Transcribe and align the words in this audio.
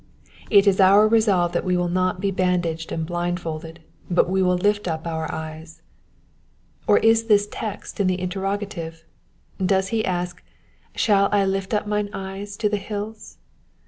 It 0.49 0.65
is 0.65 0.79
our 0.79 1.07
resolve 1.07 1.51
that 1.51 1.63
we 1.63 1.77
will 1.77 1.87
not 1.87 2.19
be 2.19 2.31
bandaged 2.31 2.91
and 2.91 3.05
blindfolded, 3.05 3.81
but 4.09 4.27
will 4.27 4.55
lift 4.55 4.87
up 4.87 5.05
our 5.05 5.31
eyes. 5.31 5.83
Or 6.87 6.97
is 6.97 7.25
the 7.27 7.37
text 7.37 7.99
in 7.99 8.07
the 8.07 8.19
interrogative? 8.19 9.05
Does 9.63 9.89
he 9.89 10.03
ask, 10.03 10.41
Shall 10.95 11.29
I 11.31 11.45
lift 11.45 11.71
up 11.71 11.85
mine 11.85 12.09
eyes 12.13 12.57
to 12.57 12.67
the 12.67 12.77
hills 12.77 13.37